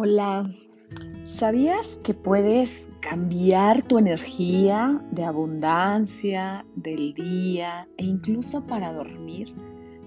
Hola, 0.00 0.48
¿sabías 1.24 1.98
que 2.04 2.14
puedes 2.14 2.88
cambiar 3.00 3.82
tu 3.82 3.98
energía 3.98 5.02
de 5.10 5.24
abundancia, 5.24 6.64
del 6.76 7.14
día 7.14 7.88
e 7.96 8.04
incluso 8.04 8.64
para 8.64 8.92
dormir 8.92 9.52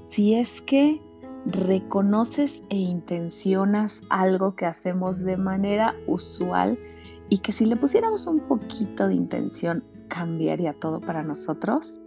si 0.05 0.35
es 0.35 0.61
que 0.61 1.01
reconoces 1.45 2.63
e 2.69 2.77
intencionas 2.77 4.01
algo 4.09 4.55
que 4.55 4.65
hacemos 4.65 5.25
de 5.25 5.35
manera 5.35 5.93
usual 6.07 6.79
y 7.27 7.39
que 7.39 7.51
si 7.51 7.65
le 7.65 7.75
pusiéramos 7.75 8.27
un 8.27 8.39
poquito 8.39 9.09
de 9.09 9.15
intención 9.15 9.83
cambiaría 10.07 10.71
todo 10.71 11.01
para 11.01 11.21
nosotros? 11.21 11.99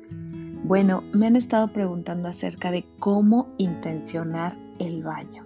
Bueno, 0.65 1.05
me 1.13 1.27
han 1.27 1.37
estado 1.37 1.69
preguntando 1.69 2.29
acerca 2.29 2.71
de 2.71 2.87
cómo 2.99 3.53
intencionar 3.59 4.57
el 4.79 5.03
baño 5.03 5.44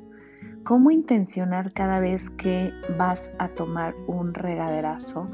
cómo 0.69 0.91
intencionar 0.91 1.73
cada 1.73 1.99
vez 1.99 2.29
que 2.29 2.75
vas 2.99 3.33
a 3.39 3.49
tomar 3.49 3.95
un 4.07 4.35
regaderazo 4.35 5.27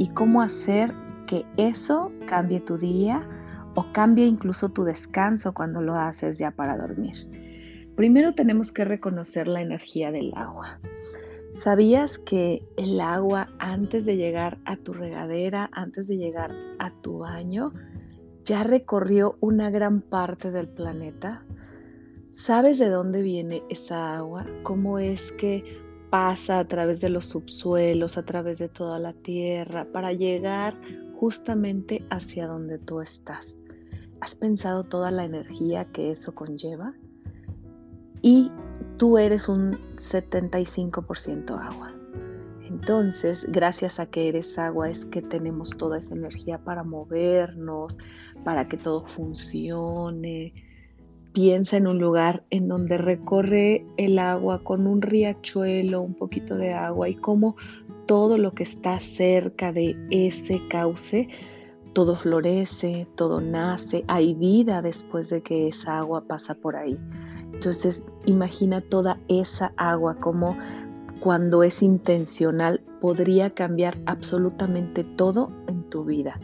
y 0.00 0.08
cómo 0.08 0.42
hacer 0.42 0.92
que 1.28 1.46
eso 1.56 2.10
cambie 2.26 2.58
tu 2.58 2.76
día 2.76 3.22
o 3.76 3.86
cambie 3.92 4.26
incluso 4.26 4.70
tu 4.70 4.82
descanso 4.82 5.54
cuando 5.54 5.80
lo 5.80 5.94
haces 5.94 6.38
ya 6.38 6.50
para 6.50 6.76
dormir. 6.76 7.14
Primero 7.94 8.34
tenemos 8.34 8.72
que 8.72 8.84
reconocer 8.84 9.46
la 9.46 9.60
energía 9.60 10.10
del 10.10 10.32
agua. 10.34 10.80
¿Sabías 11.52 12.18
que 12.18 12.66
el 12.76 13.00
agua 13.00 13.48
antes 13.60 14.04
de 14.06 14.16
llegar 14.16 14.58
a 14.64 14.74
tu 14.74 14.92
regadera, 14.92 15.70
antes 15.72 16.08
de 16.08 16.16
llegar 16.16 16.50
a 16.80 16.90
tu 16.90 17.18
baño, 17.18 17.72
ya 18.44 18.64
recorrió 18.64 19.36
una 19.38 19.70
gran 19.70 20.00
parte 20.00 20.50
del 20.50 20.66
planeta? 20.66 21.44
¿Sabes 22.32 22.78
de 22.78 22.88
dónde 22.88 23.22
viene 23.22 23.64
esa 23.70 24.16
agua? 24.16 24.46
¿Cómo 24.62 25.00
es 25.00 25.32
que 25.32 25.64
pasa 26.10 26.60
a 26.60 26.64
través 26.68 27.00
de 27.00 27.08
los 27.08 27.26
subsuelos, 27.26 28.16
a 28.16 28.24
través 28.24 28.60
de 28.60 28.68
toda 28.68 29.00
la 29.00 29.12
tierra, 29.12 29.84
para 29.92 30.12
llegar 30.12 30.80
justamente 31.16 32.06
hacia 32.08 32.46
donde 32.46 32.78
tú 32.78 33.00
estás? 33.00 33.60
¿Has 34.20 34.36
pensado 34.36 34.84
toda 34.84 35.10
la 35.10 35.24
energía 35.24 35.86
que 35.86 36.12
eso 36.12 36.32
conlleva? 36.32 36.94
Y 38.22 38.52
tú 38.96 39.18
eres 39.18 39.48
un 39.48 39.72
75% 39.96 41.58
agua. 41.58 41.92
Entonces, 42.62 43.44
gracias 43.48 43.98
a 43.98 44.06
que 44.06 44.28
eres 44.28 44.56
agua 44.56 44.88
es 44.88 45.04
que 45.04 45.20
tenemos 45.20 45.76
toda 45.76 45.98
esa 45.98 46.14
energía 46.14 46.62
para 46.62 46.84
movernos, 46.84 47.98
para 48.44 48.68
que 48.68 48.76
todo 48.76 49.04
funcione, 49.04 50.54
Piensa 51.32 51.76
en 51.76 51.86
un 51.86 51.98
lugar 51.98 52.42
en 52.50 52.66
donde 52.66 52.98
recorre 52.98 53.86
el 53.96 54.18
agua 54.18 54.64
con 54.64 54.86
un 54.86 55.00
riachuelo, 55.00 56.02
un 56.02 56.14
poquito 56.14 56.56
de 56.56 56.72
agua 56.72 57.08
y 57.08 57.14
cómo 57.14 57.56
todo 58.06 58.36
lo 58.38 58.52
que 58.52 58.64
está 58.64 58.98
cerca 58.98 59.72
de 59.72 59.96
ese 60.10 60.60
cauce, 60.68 61.28
todo 61.92 62.16
florece, 62.16 63.06
todo 63.14 63.40
nace, 63.40 64.04
hay 64.08 64.34
vida 64.34 64.82
después 64.82 65.30
de 65.30 65.42
que 65.42 65.68
esa 65.68 65.98
agua 65.98 66.24
pasa 66.26 66.54
por 66.54 66.74
ahí. 66.74 66.98
Entonces 67.52 68.04
imagina 68.26 68.80
toda 68.80 69.20
esa 69.28 69.72
agua 69.76 70.16
como 70.16 70.56
cuando 71.20 71.62
es 71.62 71.82
intencional 71.82 72.80
podría 73.00 73.50
cambiar 73.50 73.98
absolutamente 74.06 75.04
todo 75.04 75.48
en 75.68 75.84
tu 75.90 76.04
vida. 76.04 76.40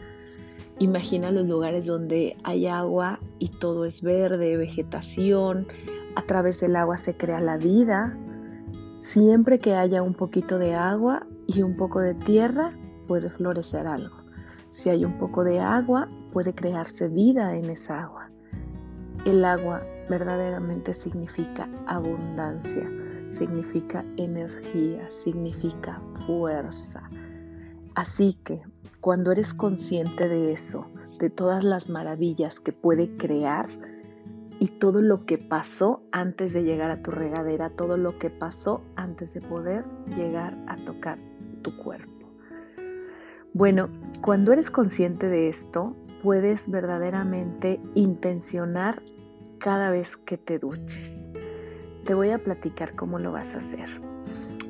Imagina 0.79 1.31
los 1.31 1.47
lugares 1.47 1.87
donde 1.87 2.37
hay 2.43 2.67
agua 2.67 3.19
y 3.39 3.49
todo 3.49 3.85
es 3.85 4.03
verde, 4.03 4.57
vegetación. 4.57 5.67
A 6.15 6.21
través 6.23 6.59
del 6.59 6.75
agua 6.75 6.97
se 6.97 7.17
crea 7.17 7.41
la 7.41 7.57
vida. 7.57 8.15
Siempre 8.99 9.57
que 9.57 9.73
haya 9.73 10.03
un 10.03 10.13
poquito 10.13 10.59
de 10.59 10.75
agua 10.75 11.25
y 11.47 11.63
un 11.63 11.75
poco 11.77 11.99
de 11.99 12.13
tierra, 12.13 12.77
puede 13.07 13.29
florecer 13.31 13.87
algo. 13.87 14.17
Si 14.71 14.89
hay 14.89 15.03
un 15.03 15.17
poco 15.17 15.43
de 15.43 15.59
agua, 15.59 16.09
puede 16.31 16.53
crearse 16.53 17.07
vida 17.07 17.55
en 17.55 17.71
esa 17.71 18.03
agua. 18.03 18.29
El 19.25 19.43
agua 19.45 19.81
verdaderamente 20.07 20.93
significa 20.93 21.67
abundancia, 21.87 22.87
significa 23.29 24.05
energía, 24.17 25.09
significa 25.09 25.99
fuerza. 26.27 27.09
Así 27.95 28.35
que 28.43 28.61
cuando 29.01 29.31
eres 29.31 29.53
consciente 29.53 30.27
de 30.27 30.51
eso, 30.51 30.87
de 31.19 31.29
todas 31.29 31.63
las 31.63 31.89
maravillas 31.89 32.59
que 32.59 32.73
puede 32.73 33.15
crear 33.17 33.67
y 34.59 34.67
todo 34.67 35.01
lo 35.01 35.25
que 35.25 35.37
pasó 35.37 36.01
antes 36.11 36.53
de 36.53 36.63
llegar 36.63 36.91
a 36.91 37.01
tu 37.01 37.11
regadera, 37.11 37.69
todo 37.69 37.97
lo 37.97 38.17
que 38.17 38.29
pasó 38.29 38.81
antes 38.95 39.33
de 39.33 39.41
poder 39.41 39.85
llegar 40.15 40.57
a 40.67 40.75
tocar 40.77 41.19
tu 41.61 41.75
cuerpo. 41.77 42.11
Bueno, 43.53 43.89
cuando 44.21 44.53
eres 44.53 44.69
consciente 44.69 45.27
de 45.27 45.49
esto, 45.49 45.95
puedes 46.23 46.69
verdaderamente 46.69 47.79
intencionar 47.95 49.01
cada 49.59 49.91
vez 49.91 50.17
que 50.17 50.37
te 50.37 50.59
duches. 50.59 51.31
Te 52.05 52.13
voy 52.13 52.29
a 52.31 52.39
platicar 52.39 52.95
cómo 52.95 53.19
lo 53.19 53.31
vas 53.31 53.55
a 53.55 53.59
hacer. 53.59 54.06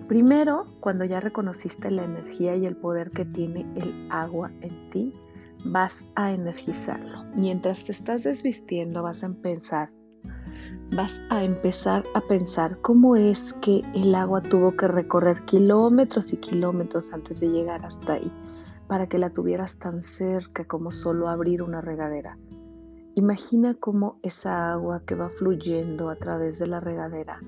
Primero, 0.07 0.66
cuando 0.79 1.03
ya 1.03 1.19
reconociste 1.19 1.91
la 1.91 2.06
energía 2.06 2.56
y 2.56 2.66
el 2.66 2.78
poder 2.78 3.12
que 3.12 3.25
tiene 3.25 3.66
el 3.75 4.07
agua 4.09 4.51
en 4.62 4.90
ti, 4.90 5.13
vas 5.66 6.03
a 6.16 6.31
energizarlo. 6.31 7.25
Mientras 7.35 7.84
te 7.84 7.91
estás 7.91 8.23
desvistiendo, 8.23 9.03
vas 9.03 9.23
a 9.23 9.28
empezar 9.28 9.91
vas 10.95 11.22
a 11.29 11.44
empezar 11.44 12.06
a 12.13 12.22
pensar 12.22 12.79
cómo 12.81 13.18
es 13.18 13.53
que 13.56 13.84
el 13.94 14.16
agua 14.16 14.41
tuvo 14.41 14.75
que 14.78 14.88
recorrer 14.88 15.44
kilómetros 15.44 16.31
y 16.31 16.38
kilómetros 16.38 17.12
antes 17.12 17.41
de 17.41 17.50
llegar 17.50 17.85
hasta 17.85 18.13
ahí, 18.13 18.31
para 18.88 19.07
que 19.07 19.18
la 19.18 19.29
tuvieras 19.31 19.78
tan 19.78 20.01
cerca 20.01 20.66
como 20.66 20.94
solo 20.94 21.28
abrir 21.28 21.62
una 21.62 21.81
regadera. 21.81 22.38
Imagina 23.16 23.74
cómo 23.74 24.19
esa 24.24 24.72
agua 24.72 25.01
que 25.06 25.16
va 25.16 25.29
fluyendo 25.29 26.09
a 26.09 26.16
través 26.16 26.59
de 26.59 26.68
la 26.68 26.79
regadera 26.79 27.41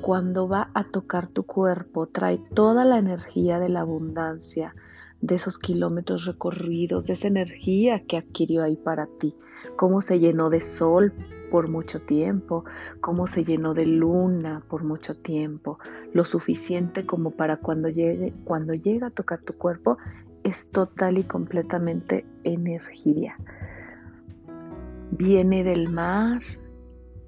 cuando 0.00 0.48
va 0.48 0.70
a 0.74 0.84
tocar 0.84 1.28
tu 1.28 1.44
cuerpo, 1.44 2.06
trae 2.06 2.38
toda 2.38 2.84
la 2.84 2.98
energía 2.98 3.58
de 3.58 3.68
la 3.68 3.80
abundancia, 3.80 4.74
de 5.20 5.36
esos 5.36 5.58
kilómetros 5.58 6.26
recorridos, 6.26 7.06
de 7.06 7.14
esa 7.14 7.28
energía 7.28 8.04
que 8.04 8.18
adquirió 8.18 8.62
ahí 8.62 8.76
para 8.76 9.06
ti, 9.06 9.34
cómo 9.76 10.02
se 10.02 10.20
llenó 10.20 10.50
de 10.50 10.60
sol 10.60 11.14
por 11.50 11.68
mucho 11.68 12.02
tiempo, 12.02 12.64
cómo 13.00 13.26
se 13.26 13.44
llenó 13.44 13.72
de 13.72 13.86
luna 13.86 14.62
por 14.68 14.84
mucho 14.84 15.16
tiempo, 15.16 15.78
lo 16.12 16.24
suficiente 16.24 17.06
como 17.06 17.30
para 17.30 17.56
cuando 17.56 17.88
llegue, 17.88 18.34
cuando 18.44 18.74
llega 18.74 19.06
a 19.06 19.10
tocar 19.10 19.40
tu 19.40 19.54
cuerpo, 19.54 19.96
es 20.42 20.70
total 20.70 21.16
y 21.16 21.22
completamente 21.22 22.26
energía. 22.42 23.38
Viene 25.10 25.64
del 25.64 25.90
mar, 25.90 26.42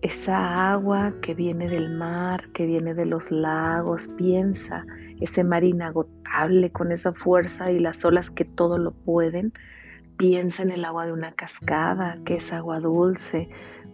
esa 0.03 0.73
agua 0.73 1.15
que 1.23 1.35
viene 1.35 1.69
del 1.69 1.91
mar, 1.91 2.49
que 2.53 2.67
viene 2.67 2.95
de 2.95 3.07
los 3.07 3.31
lagos, 3.31 4.09
piensa 4.17 4.85
ese 5.21 5.45
mar 5.45 5.65
inagotable 5.65 6.71
con 6.71 6.93
esa 6.93 7.13
fuerza 7.13 7.73
y 7.73 7.81
las 7.81 8.05
olas 8.05 8.31
que 8.31 8.45
todo 8.45 8.79
lo 8.79 8.93
pueden. 8.93 9.53
Piensa 10.17 10.63
en 10.63 10.71
el 10.71 10.85
agua 10.85 11.07
de 11.07 11.13
una 11.13 11.33
cascada, 11.33 12.19
que 12.25 12.37
es 12.37 12.53
agua 12.53 12.81
dulce, 12.81 13.49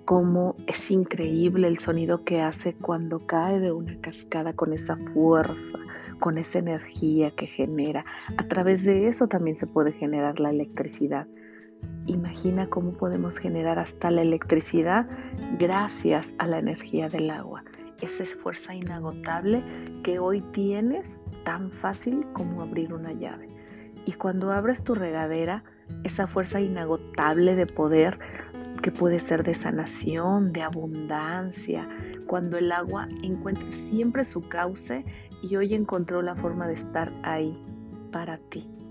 cómo 0.05 0.57
es 0.67 0.91
increíble 0.91 1.69
el 1.69 1.79
sonido 1.79 2.25
que 2.25 2.41
hace 2.41 2.75
cuando 2.75 3.27
cae 3.27 3.61
de 3.61 3.73
una 3.73 4.01
cascada 4.01 4.53
con 4.53 4.73
esa 4.73 4.97
fuerza, 4.97 5.79
con 6.19 6.39
esa 6.39 6.59
energía 6.59 7.31
que 7.31 7.47
genera. 7.47 8.05
A 8.37 8.47
través 8.49 8.85
de 8.85 9.09
eso 9.09 9.29
también 9.29 9.57
se 9.57 9.67
puede 9.67 9.93
generar 9.93 10.41
la 10.41 10.51
electricidad. 10.51 11.27
Imagina 12.07 12.67
cómo 12.67 12.93
podemos 12.93 13.39
generar 13.39 13.79
hasta 13.79 14.11
la 14.11 14.23
electricidad 14.23 15.07
gracias 15.59 16.35
a 16.39 16.49
la 16.49 16.59
energía 16.59 17.09
del 17.09 17.31
agua. 17.31 17.63
Esa 18.01 18.25
es 18.25 18.35
fuerza 18.35 18.75
inagotable 18.75 19.63
que 20.03 20.19
hoy 20.19 20.41
tienes 20.53 21.25
tan 21.45 21.71
fácil 21.71 22.27
como 22.33 22.61
abrir 22.61 22.93
una 22.93 23.13
llave. 23.13 23.49
Y 24.05 24.13
cuando 24.13 24.51
abres 24.51 24.83
tu 24.83 24.97
regadera, 24.97 25.63
esa 26.03 26.27
fuerza 26.27 26.61
inagotable 26.61 27.55
de 27.55 27.67
poder 27.67 28.19
que 28.83 28.91
puede 28.91 29.21
ser 29.21 29.45
de 29.45 29.55
sanación, 29.55 30.53
de 30.53 30.63
abundancia, 30.63 31.89
cuando 32.27 32.59
el 32.59 32.73
agua 32.73 33.09
encuentra 33.23 33.71
siempre 33.71 34.25
su 34.25 34.49
cauce 34.49 35.05
y 35.41 35.55
hoy 35.55 35.75
encontró 35.75 36.21
la 36.21 36.35
forma 36.35 36.67
de 36.67 36.75
estar 36.75 37.13
ahí 37.23 37.57
para 38.11 38.39
ti 38.39 38.82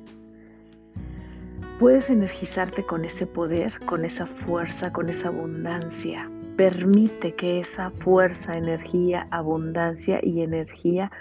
puedes 1.81 2.11
energizarte 2.11 2.83
con 2.83 3.05
ese 3.05 3.25
poder, 3.25 3.73
con 3.87 4.05
esa 4.05 4.27
fuerza, 4.27 4.93
con 4.93 5.09
esa 5.09 5.29
abundancia. 5.29 6.29
Permite 6.55 7.33
que 7.33 7.59
esa 7.59 7.89
fuerza, 7.89 8.55
energía, 8.55 9.27
abundancia 9.31 10.19
y 10.21 10.41
energía 10.41 11.11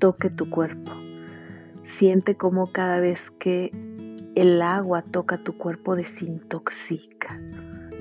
toque 0.00 0.28
tu 0.28 0.50
cuerpo. 0.50 0.90
Siente 1.84 2.34
cómo 2.34 2.66
cada 2.66 2.98
vez 2.98 3.30
que 3.38 3.70
el 4.34 4.60
agua 4.60 5.02
toca 5.02 5.38
tu 5.38 5.56
cuerpo 5.56 5.94
desintoxica, 5.94 7.40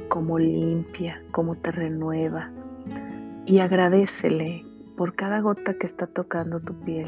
cómo 0.10 0.40
limpia, 0.40 1.22
cómo 1.30 1.56
te 1.56 1.72
renueva. 1.72 2.52
Y 3.46 3.60
agradecele 3.60 4.66
por 4.98 5.14
cada 5.14 5.40
gota 5.42 5.76
que 5.76 5.86
está 5.86 6.08
tocando 6.08 6.60
tu 6.62 6.74
piel. 6.80 7.08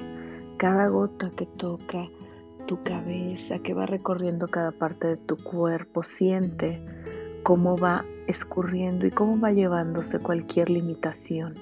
cada 0.58 0.88
gota 0.90 1.32
que 1.36 1.46
toca 1.46 2.10
tu 2.70 2.84
cabeza, 2.84 3.58
que 3.58 3.74
va 3.74 3.88
recorriendo 3.88 4.48
cada 4.48 4.72
parte 4.72 5.08
de 5.08 5.18
tu 5.18 5.38
cuerpo, 5.38 6.04
siente 6.04 6.80
cómo 7.42 7.76
va 7.76 8.06
escurriendo 8.28 9.08
y 9.08 9.12
cómo 9.12 9.40
va 9.40 9.52
llevándose 9.52 10.20
cualquier 10.20 10.70
limitación. 10.70 11.56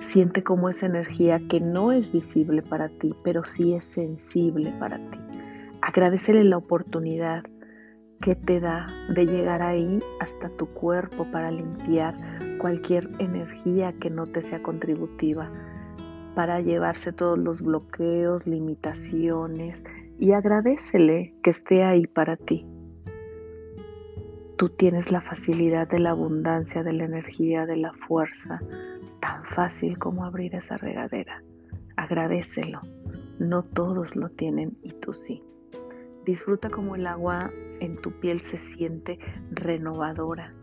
Siente 0.00 0.42
cómo 0.42 0.70
esa 0.70 0.86
energía 0.86 1.42
que 1.46 1.60
no 1.60 1.92
es 1.92 2.10
visible 2.10 2.62
para 2.62 2.88
ti, 2.88 3.14
pero 3.22 3.44
sí 3.44 3.74
es 3.74 3.84
sensible 3.84 4.72
para 4.80 4.96
ti. 4.96 5.18
Agradecele 5.82 6.42
la 6.44 6.56
oportunidad 6.56 7.44
que 8.22 8.34
te 8.34 8.60
da 8.60 8.86
de 9.14 9.26
llegar 9.26 9.60
ahí 9.60 10.00
hasta 10.20 10.48
tu 10.56 10.68
cuerpo 10.68 11.26
para 11.30 11.50
limpiar 11.50 12.18
cualquier 12.58 13.10
energía 13.18 13.92
que 14.00 14.08
no 14.08 14.24
te 14.24 14.40
sea 14.40 14.62
contributiva, 14.62 15.50
para 16.34 16.62
llevarse 16.62 17.12
todos 17.12 17.38
los 17.38 17.60
bloqueos, 17.60 18.46
limitaciones 18.46 19.84
y 20.18 20.32
agradecele 20.32 21.34
que 21.42 21.50
esté 21.50 21.82
ahí 21.82 22.06
para 22.06 22.36
ti. 22.36 22.66
Tú 24.56 24.68
tienes 24.68 25.10
la 25.10 25.20
facilidad 25.20 25.88
de 25.88 25.98
la 25.98 26.10
abundancia, 26.10 26.82
de 26.82 26.92
la 26.92 27.04
energía, 27.04 27.66
de 27.66 27.76
la 27.76 27.92
fuerza, 27.92 28.60
tan 29.20 29.44
fácil 29.44 29.98
como 29.98 30.24
abrir 30.24 30.54
esa 30.54 30.76
regadera. 30.76 31.42
Agradecelo. 31.96 32.80
No 33.38 33.64
todos 33.64 34.14
lo 34.14 34.28
tienen 34.28 34.76
y 34.82 34.92
tú 34.92 35.12
sí. 35.12 35.42
Disfruta 36.24 36.70
como 36.70 36.94
el 36.94 37.06
agua 37.06 37.50
en 37.80 37.96
tu 37.96 38.12
piel 38.20 38.40
se 38.42 38.58
siente 38.58 39.18
renovadora. 39.50 40.54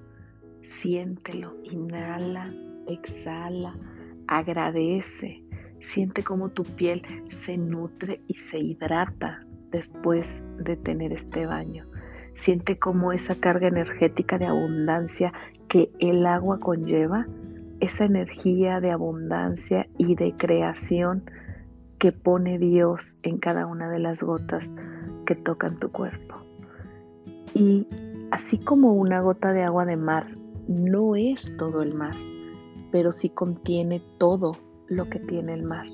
Siéntelo, 0.63 1.57
inhala, 1.63 2.49
exhala, 2.87 3.75
agradece. 4.27 5.43
Siente 5.85 6.23
como 6.23 6.49
tu 6.49 6.63
piel 6.63 7.03
se 7.41 7.57
nutre 7.57 8.21
y 8.27 8.35
se 8.35 8.59
hidrata 8.59 9.45
después 9.71 10.41
de 10.57 10.75
tener 10.77 11.13
este 11.13 11.45
baño. 11.45 11.85
Siente 12.35 12.77
como 12.77 13.11
esa 13.11 13.35
carga 13.35 13.67
energética 13.67 14.37
de 14.37 14.45
abundancia 14.45 15.33
que 15.67 15.91
el 15.99 16.25
agua 16.25 16.59
conlleva, 16.59 17.27
esa 17.79 18.05
energía 18.05 18.79
de 18.79 18.91
abundancia 18.91 19.87
y 19.97 20.15
de 20.15 20.33
creación 20.37 21.23
que 21.97 22.11
pone 22.11 22.57
Dios 22.57 23.15
en 23.23 23.37
cada 23.37 23.65
una 23.65 23.89
de 23.89 23.99
las 23.99 24.23
gotas 24.23 24.73
que 25.25 25.35
tocan 25.35 25.77
tu 25.77 25.91
cuerpo. 25.91 26.35
Y 27.53 27.87
así 28.31 28.57
como 28.57 28.93
una 28.93 29.21
gota 29.21 29.53
de 29.53 29.63
agua 29.63 29.85
de 29.85 29.97
mar 29.97 30.27
no 30.67 31.15
es 31.15 31.55
todo 31.57 31.81
el 31.81 31.93
mar, 31.93 32.15
pero 32.91 33.11
sí 33.11 33.29
contiene 33.29 34.01
todo 34.17 34.53
lo 34.91 35.09
que 35.09 35.19
tiene 35.19 35.53
el 35.53 35.63
mar. 35.63 35.87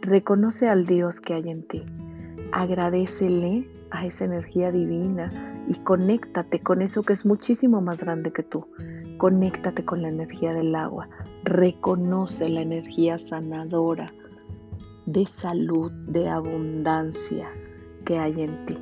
Reconoce 0.00 0.68
al 0.68 0.86
Dios 0.86 1.20
que 1.20 1.34
hay 1.34 1.50
en 1.50 1.62
ti. 1.68 1.84
Agradecele 2.52 3.68
a 3.90 4.06
esa 4.06 4.24
energía 4.24 4.72
divina 4.72 5.64
y 5.68 5.74
conéctate 5.80 6.60
con 6.60 6.80
eso 6.80 7.02
que 7.02 7.12
es 7.12 7.26
muchísimo 7.26 7.80
más 7.80 8.02
grande 8.02 8.32
que 8.32 8.42
tú. 8.42 8.66
Conéctate 9.18 9.84
con 9.84 10.02
la 10.02 10.08
energía 10.08 10.52
del 10.52 10.74
agua. 10.74 11.08
Reconoce 11.44 12.48
la 12.48 12.62
energía 12.62 13.18
sanadora 13.18 14.12
de 15.04 15.26
salud, 15.26 15.92
de 16.08 16.28
abundancia 16.28 17.48
que 18.04 18.18
hay 18.18 18.42
en 18.42 18.64
ti. 18.64 18.76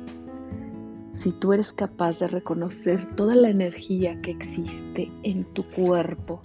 Si 1.13 1.31
tú 1.31 1.53
eres 1.53 1.73
capaz 1.73 2.19
de 2.19 2.27
reconocer 2.27 3.15
toda 3.15 3.35
la 3.35 3.49
energía 3.49 4.21
que 4.21 4.31
existe 4.31 5.11
en 5.23 5.45
tu 5.53 5.63
cuerpo 5.71 6.41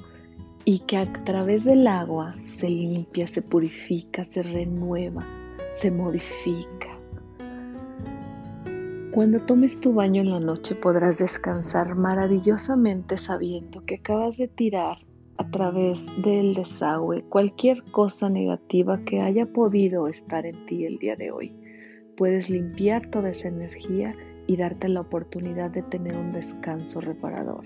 y 0.65 0.81
que 0.81 0.97
a 0.97 1.13
través 1.25 1.65
del 1.65 1.87
agua 1.87 2.35
se 2.45 2.69
limpia, 2.69 3.27
se 3.27 3.43
purifica, 3.43 4.25
se 4.25 4.43
renueva, 4.43 5.25
se 5.73 5.91
modifica. 5.91 6.89
Cuando 9.13 9.41
tomes 9.41 9.81
tu 9.81 9.93
baño 9.93 10.23
en 10.23 10.31
la 10.31 10.39
noche 10.39 10.77
podrás 10.77 11.19
descansar 11.19 11.97
maravillosamente 11.97 13.19
sabiendo 13.19 13.85
que 13.85 13.97
acabas 13.97 14.37
de 14.37 14.47
tirar 14.47 14.99
a 15.37 15.51
través 15.51 16.07
del 16.23 16.55
desagüe 16.55 17.25
cualquier 17.25 17.83
cosa 17.91 18.29
negativa 18.29 19.01
que 19.05 19.21
haya 19.21 19.47
podido 19.47 20.07
estar 20.07 20.47
en 20.47 20.67
ti 20.67 20.85
el 20.85 20.99
día 20.99 21.17
de 21.17 21.33
hoy. 21.33 21.53
Puedes 22.17 22.51
limpiar 22.51 23.11
toda 23.11 23.31
esa 23.31 23.49
energía 23.49 24.15
y 24.47 24.57
darte 24.57 24.89
la 24.89 25.01
oportunidad 25.01 25.71
de 25.71 25.83
tener 25.83 26.15
un 26.15 26.31
descanso 26.31 27.01
reparador. 27.01 27.65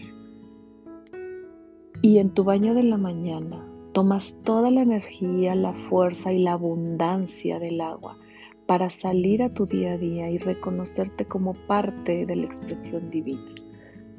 Y 2.04 2.18
en 2.18 2.34
tu 2.34 2.44
baño 2.44 2.74
de 2.74 2.82
la 2.82 2.98
mañana 2.98 3.64
tomas 3.92 4.36
toda 4.42 4.70
la 4.70 4.82
energía, 4.82 5.54
la 5.54 5.72
fuerza 5.88 6.34
y 6.34 6.38
la 6.38 6.52
abundancia 6.52 7.58
del 7.58 7.80
agua 7.80 8.18
para 8.66 8.90
salir 8.90 9.42
a 9.42 9.54
tu 9.54 9.64
día 9.64 9.94
a 9.94 9.96
día 9.96 10.28
y 10.28 10.36
reconocerte 10.36 11.24
como 11.24 11.54
parte 11.54 12.26
de 12.26 12.36
la 12.36 12.44
expresión 12.44 13.08
divina 13.08 13.54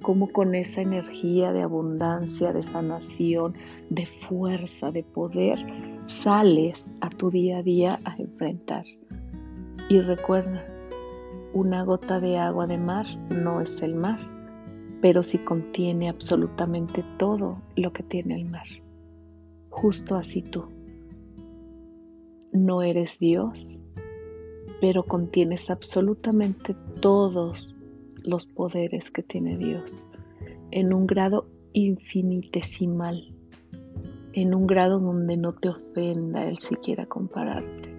cómo 0.02 0.32
con 0.32 0.56
esa 0.56 0.82
energía 0.82 1.54
de 1.54 1.62
abundancia, 1.62 2.54
de 2.54 2.64
sanación, 2.64 3.54
de 3.92 4.08
fuerza, 4.08 4.90
de 4.92 5.04
poder, 5.04 5.60
sales 6.08 6.88
a 7.02 7.10
tu 7.12 7.30
día 7.30 7.60
a 7.60 7.62
día 7.62 8.00
a 8.04 8.16
enfrentar. 8.18 8.86
Y 9.90 10.00
recuerda, 10.00 10.66
una 11.54 11.84
gota 11.84 12.20
de 12.20 12.40
agua 12.40 12.66
de 12.66 12.80
mar 12.80 13.06
no 13.30 13.62
es 13.62 13.80
el 13.84 13.94
mar, 13.94 14.20
pero 15.06 15.22
sí 15.22 15.38
contiene 15.38 16.10
absolutamente 16.10 17.06
todo 17.20 17.62
lo 17.76 17.94
que 17.94 18.02
tiene 18.02 18.34
el 18.34 18.46
mar. 18.46 18.66
Justo 19.70 20.16
así 20.16 20.42
tú. 20.42 20.64
No 22.52 22.82
eres 22.82 23.20
Dios, 23.20 23.68
pero 24.82 25.04
contienes 25.04 25.70
absolutamente 25.70 26.76
todos 27.02 27.76
los 28.24 28.48
poderes 28.48 29.12
que 29.12 29.22
tiene 29.22 29.60
Dios 29.60 30.08
en 30.72 30.92
un 30.92 31.06
grado 31.06 31.46
infinitesimal, 31.74 33.32
en 34.34 34.56
un 34.56 34.66
grado 34.66 35.00
donde 35.00 35.38
no 35.38 35.54
te 35.54 35.70
ofenda 35.70 36.48
el 36.48 36.58
siquiera 36.58 37.06
compararte, 37.06 37.94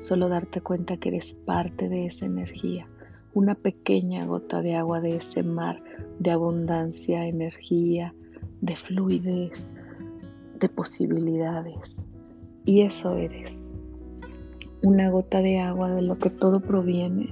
solo 0.00 0.28
darte 0.28 0.60
cuenta 0.60 0.96
que 0.96 1.10
eres 1.10 1.34
parte 1.34 1.88
de 1.88 2.06
esa 2.06 2.26
energía, 2.26 2.88
una 3.32 3.54
pequeña 3.54 4.26
gota 4.26 4.60
de 4.60 4.74
agua 4.74 5.00
de 5.00 5.18
ese 5.18 5.44
mar 5.44 5.80
de 6.22 6.30
abundancia, 6.30 7.26
energía, 7.26 8.14
de 8.60 8.76
fluidez, 8.76 9.74
de 10.58 10.68
posibilidades. 10.68 12.04
Y 12.64 12.82
eso 12.82 13.16
eres, 13.16 13.60
una 14.82 15.10
gota 15.10 15.40
de 15.40 15.60
agua 15.60 15.90
de 15.90 16.02
lo 16.02 16.18
que 16.18 16.30
todo 16.30 16.60
proviene 16.60 17.30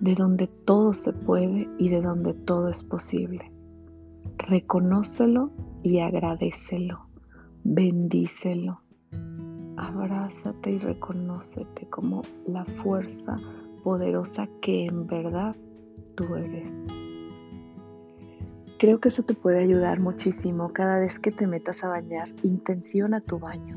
de 0.00 0.14
donde 0.14 0.46
todo 0.46 0.92
se 0.94 1.12
puede 1.12 1.68
y 1.76 1.88
de 1.88 2.00
donde 2.00 2.34
todo 2.34 2.68
es 2.68 2.84
posible. 2.84 3.50
Reconócelo 4.38 5.50
y 5.82 6.00
agradecelo, 6.00 7.06
bendícelo. 7.64 8.80
Abrázate 9.76 10.72
y 10.72 10.78
reconócete 10.78 11.88
como 11.88 12.22
la 12.46 12.64
fuerza 12.64 13.36
poderosa 13.82 14.48
que 14.60 14.86
en 14.86 15.06
verdad 15.06 15.56
tú 16.16 16.34
eres. 16.36 17.07
Creo 18.78 19.00
que 19.00 19.08
eso 19.08 19.24
te 19.24 19.34
puede 19.34 19.58
ayudar 19.58 19.98
muchísimo 19.98 20.72
cada 20.72 21.00
vez 21.00 21.18
que 21.18 21.32
te 21.32 21.48
metas 21.48 21.82
a 21.82 21.88
bañar. 21.88 22.28
Intenciona 22.44 23.20
tu 23.20 23.40
baño. 23.40 23.76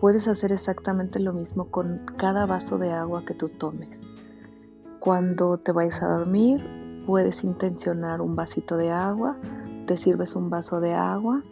Puedes 0.00 0.28
hacer 0.28 0.50
exactamente 0.50 1.20
lo 1.20 1.34
mismo 1.34 1.66
con 1.66 2.06
cada 2.16 2.46
vaso 2.46 2.78
de 2.78 2.90
agua 2.90 3.22
que 3.26 3.34
tú 3.34 3.50
tomes. 3.50 3.90
Cuando 4.98 5.58
te 5.58 5.72
vayas 5.72 6.02
a 6.02 6.08
dormir, 6.08 6.58
puedes 7.06 7.44
intencionar 7.44 8.22
un 8.22 8.34
vasito 8.34 8.78
de 8.78 8.90
agua, 8.90 9.36
te 9.86 9.98
sirves 9.98 10.34
un 10.34 10.48
vaso 10.48 10.80
de 10.80 10.94
agua 10.94 11.42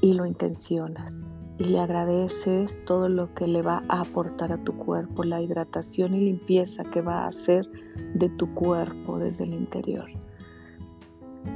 y 0.00 0.14
lo 0.14 0.26
intencionas. 0.26 1.14
Y 1.58 1.66
le 1.66 1.78
agradeces 1.78 2.84
todo 2.86 3.08
lo 3.08 3.32
que 3.34 3.46
le 3.46 3.62
va 3.62 3.82
a 3.88 4.00
aportar 4.00 4.50
a 4.50 4.58
tu 4.58 4.76
cuerpo, 4.76 5.22
la 5.22 5.40
hidratación 5.40 6.16
y 6.16 6.20
limpieza 6.22 6.82
que 6.82 7.02
va 7.02 7.20
a 7.20 7.28
hacer 7.28 7.70
de 8.14 8.28
tu 8.30 8.52
cuerpo 8.52 9.20
desde 9.20 9.44
el 9.44 9.54
interior. 9.54 10.06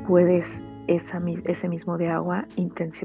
Puedes 0.07 0.62
ese 0.87 1.69
mismo 1.69 1.99
de 1.99 2.09
agua, 2.09 2.47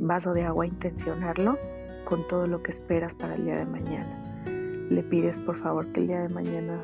vaso 0.01 0.33
de 0.33 0.43
agua, 0.43 0.65
intencionarlo 0.65 1.57
con 2.05 2.27
todo 2.27 2.47
lo 2.47 2.61
que 2.61 2.71
esperas 2.71 3.15
para 3.15 3.35
el 3.35 3.45
día 3.45 3.57
de 3.57 3.65
mañana. 3.65 4.43
Le 4.89 5.03
pides 5.03 5.39
por 5.39 5.57
favor 5.57 5.87
que 5.93 6.01
el 6.01 6.07
día 6.07 6.21
de 6.21 6.29
mañana 6.29 6.81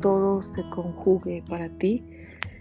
todo 0.00 0.42
se 0.42 0.68
conjugue 0.70 1.42
para 1.48 1.68
ti 1.68 2.04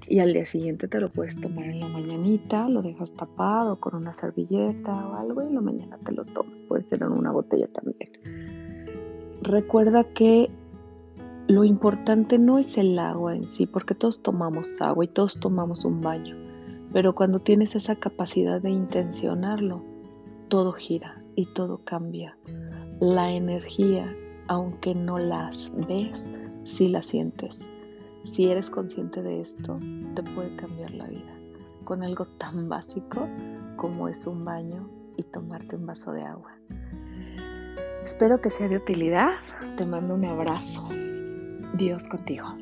y 0.07 0.19
al 0.19 0.33
día 0.33 0.45
siguiente 0.45 0.87
te 0.87 0.99
lo 0.99 1.09
puedes 1.11 1.35
tomar 1.39 1.65
en 1.65 1.79
la 1.79 1.87
mañanita, 1.87 2.69
lo 2.69 2.81
dejas 2.81 3.13
tapado 3.13 3.79
con 3.79 3.95
una 3.95 4.13
servilleta 4.13 4.91
o 4.91 5.15
algo 5.15 5.41
y 5.41 5.47
en 5.47 5.55
la 5.55 5.61
mañana 5.61 5.97
te 6.05 6.11
lo 6.11 6.25
tomas, 6.25 6.59
puede 6.61 6.83
ser 6.83 7.01
en 7.01 7.11
una 7.11 7.31
botella 7.31 7.67
también. 7.67 8.11
Recuerda 9.41 10.03
que 10.03 10.49
lo 11.47 11.63
importante 11.63 12.37
no 12.39 12.57
es 12.57 12.77
el 12.77 12.97
agua 12.97 13.35
en 13.35 13.45
sí, 13.45 13.67
porque 13.67 13.95
todos 13.95 14.21
tomamos 14.21 14.81
agua 14.81 15.05
y 15.05 15.07
todos 15.07 15.39
tomamos 15.39 15.85
un 15.85 16.01
baño, 16.01 16.35
pero 16.95 17.13
cuando 17.13 17.39
tienes 17.39 17.75
esa 17.75 17.97
capacidad 17.97 18.61
de 18.61 18.69
intencionarlo, 18.69 19.83
todo 20.47 20.71
gira 20.71 21.21
y 21.35 21.45
todo 21.47 21.81
cambia. 21.83 22.37
La 23.01 23.33
energía 23.33 24.15
aunque 24.47 24.95
no 24.95 25.19
las 25.19 25.73
ves, 25.89 26.31
sí 26.63 26.87
las 26.87 27.07
sientes. 27.07 27.59
Si 28.23 28.45
eres 28.45 28.69
consciente 28.69 29.21
de 29.21 29.41
esto, 29.41 29.77
te 30.15 30.23
puede 30.23 30.55
cambiar 30.55 30.91
la 30.91 31.07
vida 31.07 31.35
con 31.83 32.01
algo 32.01 32.27
tan 32.37 32.69
básico 32.69 33.27
como 33.75 34.07
es 34.07 34.25
un 34.25 34.45
baño 34.45 34.89
y 35.17 35.23
tomarte 35.23 35.75
un 35.75 35.85
vaso 35.87 36.13
de 36.13 36.23
agua. 36.23 36.53
Espero 38.05 38.39
que 38.39 38.49
sea 38.49 38.69
de 38.69 38.77
utilidad. 38.77 39.31
Te 39.75 39.85
mando 39.85 40.13
un 40.15 40.23
abrazo. 40.23 40.87
Dios 41.73 42.07
contigo. 42.07 42.55